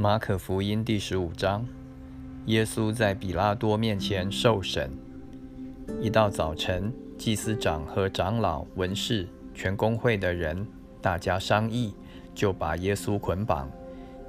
[0.00, 1.62] 马可福音第十五章，
[2.46, 4.90] 耶稣在比拉多面前受审。
[6.00, 10.66] 一到早晨，祭司长和长老、文士、全公会的人，
[11.02, 11.92] 大家商议，
[12.34, 13.70] 就把耶稣捆绑，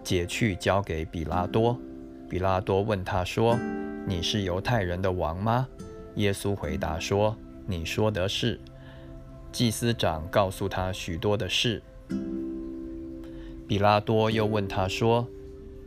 [0.03, 1.79] 解去交给比拉多。
[2.29, 3.57] 比拉多问他说
[4.05, 5.65] ：“你是犹太人的王吗？”
[6.15, 7.33] 耶稣回答说
[7.65, 8.59] ：“你说的是。”
[9.53, 11.81] 祭司长告诉他许多的事。
[13.65, 15.25] 比拉多又问他说。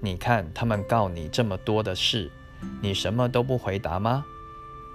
[0.04, 2.30] 你看，他们告你这么多的事，
[2.82, 4.22] 你什么都不回答吗？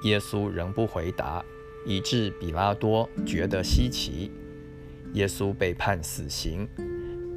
[0.03, 1.43] 耶稣仍不回答，
[1.83, 4.31] 以致比拉多觉得稀奇。
[5.13, 6.69] 耶稣被判死刑。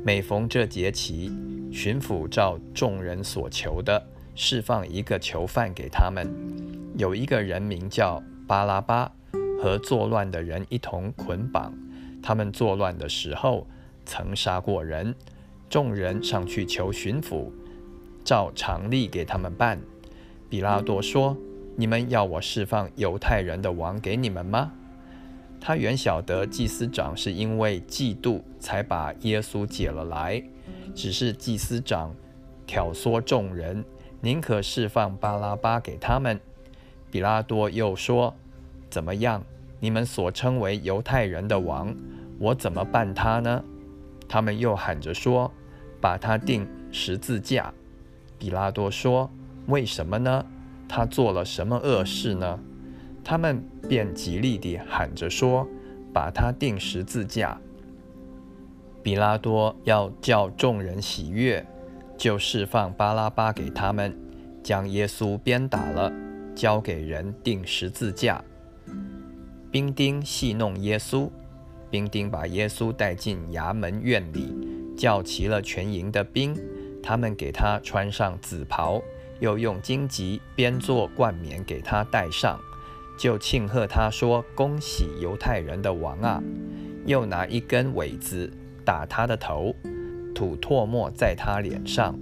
[0.04, 1.32] 每逢这节期，
[1.72, 6.30] 巡抚照众人所求的，释放一个囚犯给他们。
[6.98, 9.10] 有一个人名叫巴拉巴，
[9.62, 11.72] 和作乱的人一同捆绑。
[12.22, 13.66] 他们作乱的时候，
[14.04, 15.14] 曾杀过人。
[15.70, 17.50] 众人上去求巡抚。
[18.24, 19.80] 照常例给他们办。
[20.48, 21.36] 比拉多说
[21.76, 24.72] ：“你们要我释放犹太人的王给你们吗？”
[25.60, 30.42] 他原晓得祭司长是因为嫉妒才把耶稣解了来，
[30.94, 32.14] 只是祭司长
[32.66, 33.84] 挑唆众人，
[34.20, 36.40] 宁可释放巴拉巴给他们。
[37.10, 38.34] 比拉多又说
[38.90, 39.44] ：“怎么样？
[39.78, 41.94] 你们所称为犹太人的王，
[42.38, 43.64] 我怎么办他呢？”
[44.28, 45.52] 他们又喊着说
[46.00, 47.72] ：“把他钉十字架。”
[48.42, 49.30] 比拉多说
[49.70, 50.44] ：“为什么呢？
[50.88, 52.58] 他做了什么恶事呢？”
[53.22, 55.64] 他们便极力地喊着说
[56.12, 57.60] ：“把他钉十字架。”
[59.00, 61.64] 比拉多要叫众人喜悦，
[62.18, 64.12] 就释放巴拉巴给他们，
[64.60, 66.12] 将耶稣鞭打了，
[66.52, 68.42] 交给人钉十字架。
[69.70, 71.30] 兵丁戏弄耶稣，
[71.88, 74.52] 兵丁把耶稣带进衙门院里，
[74.96, 76.56] 叫齐了全营的兵。
[77.02, 79.02] 他们给他穿上紫袍，
[79.40, 82.60] 又用荆棘编做冠冕给他戴上，
[83.18, 86.42] 就庆贺他说：“恭喜犹太人的王啊！”
[87.04, 88.52] 又拿一根苇子
[88.84, 89.74] 打他的头，
[90.34, 92.18] 吐唾沫在他脸上，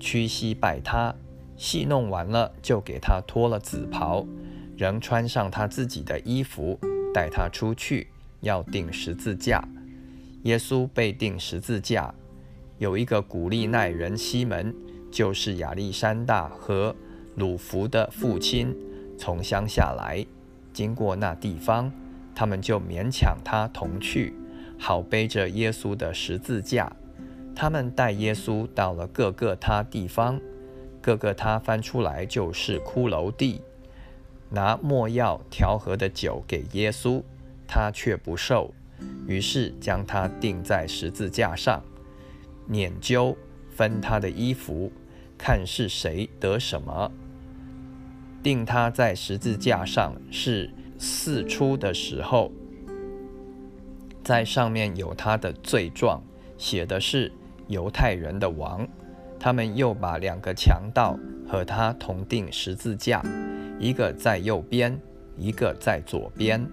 [0.00, 1.14] 屈膝拜他。
[1.56, 4.24] 戏弄完了，就给他脱了紫袍，
[4.76, 6.78] 仍穿上他自己的衣服，
[7.12, 8.06] 带他出去，
[8.40, 9.62] 要钉十字架。
[10.44, 12.14] 耶稣被钉十字架。
[12.78, 14.72] 有一个古利奈人西门，
[15.10, 16.94] 就是亚历山大和
[17.34, 18.74] 鲁弗的父亲，
[19.18, 20.24] 从乡下来，
[20.72, 21.92] 经过那地方，
[22.36, 24.32] 他们就勉强他同去，
[24.78, 26.92] 好背着耶稣的十字架。
[27.52, 30.40] 他们带耶稣到了各个他地方，
[31.02, 33.60] 各个他翻出来就是骷髅地，
[34.50, 37.20] 拿墨药调和的酒给耶稣，
[37.66, 38.72] 他却不受，
[39.26, 41.82] 于是将他钉在十字架上。
[42.68, 43.36] 捻究
[43.70, 44.92] 分他的衣服，
[45.36, 47.10] 看是谁得什么。
[48.42, 52.52] 定他在十字架上是四出的时候，
[54.22, 56.22] 在上面有他的罪状，
[56.56, 57.32] 写的是
[57.66, 58.86] 犹太人的王。
[59.40, 61.16] 他们又把两个强盗
[61.48, 63.22] 和他同定十字架，
[63.78, 65.00] 一个在右边，
[65.36, 66.64] 一个在左边。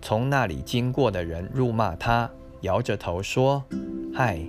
[0.00, 2.30] 从那里经过的人辱骂他，
[2.60, 3.64] 摇着头说。
[4.18, 4.40] 嗨，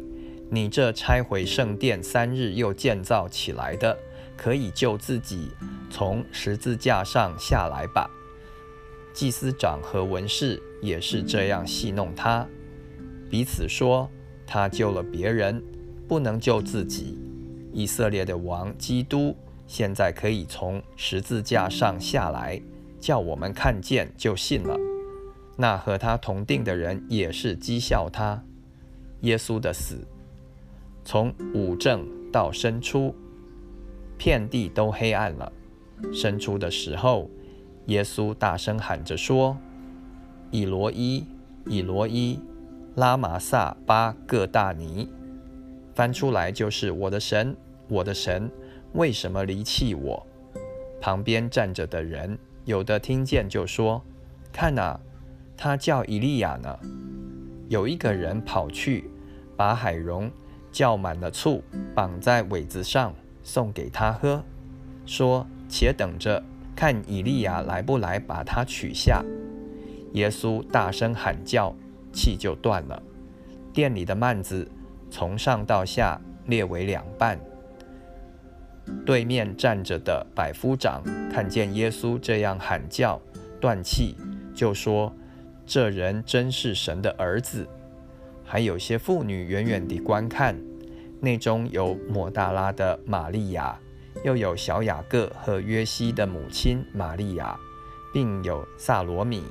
[0.49, 3.97] 你这拆毁圣殿三日又建造起来的，
[4.37, 5.49] 可以救自己
[5.89, 8.09] 从十字架上下来吧？
[9.13, 12.47] 祭司长和文士也是这样戏弄他，
[13.29, 14.09] 彼此说：
[14.45, 15.61] 他救了别人，
[16.07, 17.17] 不能救自己。
[17.73, 19.35] 以色列的王基督
[19.67, 22.61] 现在可以从十字架上下来，
[23.01, 24.79] 叫我们看见就信了。
[25.57, 28.45] 那和他同定的人也是讥笑他。
[29.21, 29.97] 耶稣的死，
[31.03, 33.15] 从午正到申初，
[34.17, 35.51] 遍地都黑暗了。
[36.13, 37.29] 申初的时候，
[37.87, 39.57] 耶稣大声喊着说
[40.51, 41.25] ：“以罗伊，
[41.65, 42.39] 以罗伊，
[42.95, 45.09] 拉玛萨巴各大尼。”
[45.95, 47.55] 翻出来就是：“我的神，
[47.87, 48.51] 我的神，
[48.93, 50.27] 为什么离弃我？”
[51.01, 54.03] 旁边站着的人，有的听见就说
[54.53, 54.99] ：“看哪，
[55.55, 56.77] 他叫以利亚呢。”
[57.69, 59.09] 有一个人跑去，
[59.57, 60.31] 把海蓉
[60.71, 61.61] 叫满了醋，
[61.93, 64.41] 绑在苇子上，送给他喝，
[65.05, 66.41] 说：“且等着，
[66.75, 69.21] 看以利亚来不来，把他取下。”
[70.13, 71.75] 耶稣大声喊叫，
[72.13, 73.03] 气就断了。
[73.73, 74.65] 店里的幔子
[75.11, 77.37] 从上到下裂为两半。
[79.05, 83.21] 对面站着的百夫长看见耶稣这样喊叫，
[83.59, 84.15] 断气，
[84.55, 85.13] 就说。
[85.67, 87.67] 这人真是神的儿子。
[88.43, 90.57] 还有些妇女远远地观看，
[91.19, 93.77] 内中有抹大拉的玛利亚，
[94.23, 97.59] 又有小雅各和约西的母亲玛利亚，
[98.13, 99.43] 并有萨罗米，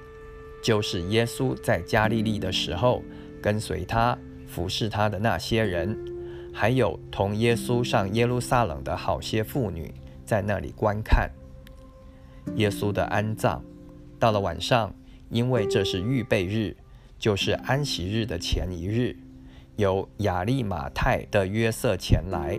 [0.62, 3.02] 就是耶稣在加利利的时候
[3.42, 5.94] 跟随他服侍他的那些人，
[6.54, 9.92] 还有同耶稣上耶路撒冷的好些妇女，
[10.24, 11.30] 在那里观看
[12.54, 13.62] 耶稣的安葬。
[14.18, 14.94] 到了晚上，
[15.28, 16.76] 因为这是预备日，
[17.18, 19.16] 就是安息日的前一日。
[19.76, 22.58] 有亚利马泰的约瑟前来，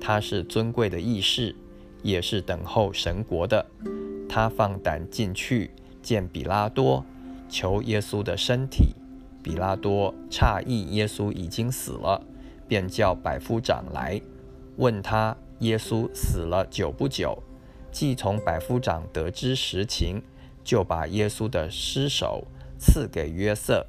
[0.00, 1.54] 他是尊贵的义士，
[2.02, 3.66] 也是等候神国的。
[4.28, 5.70] 他放胆进去
[6.02, 7.04] 见比拉多，
[7.48, 8.94] 求耶稣的身体。
[9.42, 12.20] 比拉多诧异耶稣已经死了，
[12.66, 14.20] 便叫百夫长来
[14.76, 17.40] 问他耶稣死了久不久。
[17.92, 20.20] 既从百夫长得知实情，
[20.66, 22.44] 就把耶稣的尸首
[22.78, 23.86] 赐给约瑟。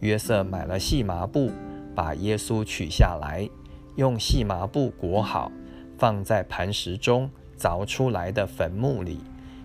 [0.00, 1.50] 约瑟买了细麻布。
[1.94, 3.48] 把耶稣取下来，
[3.96, 5.50] 用细麻布裹好，
[5.96, 9.20] 放在磐石中凿出来的坟墓里，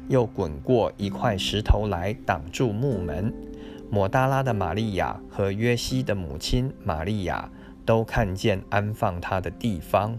[0.08, 3.34] 又滚过一块石头来挡住墓门。
[3.90, 7.52] 抹大拉的玛利亚和约西的母亲玛利亚
[7.86, 10.18] 都看见安放他的地方。